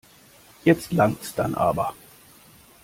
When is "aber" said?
1.53-1.93